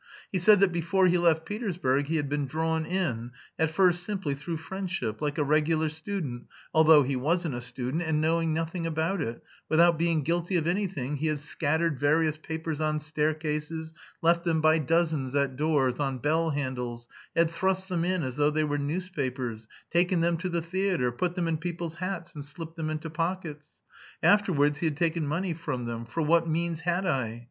[0.31, 4.33] He said that before he left Petersburg 'he had been drawn in, at first simply
[4.33, 9.21] through friendship, like a regular student, although he wasn't a student,' and knowing nothing about
[9.21, 13.93] it, 'without being guilty of anything,' he had scattered various papers on staircases,
[14.23, 18.49] left them by dozens at doors, on bell handles, had thrust them in as though
[18.49, 22.75] they were newspapers, taken them to the theatre, put them in people's hats, and slipped
[22.75, 23.81] them into pockets.
[24.23, 27.39] Afterwards he had taken money from them, 'for what means had I?'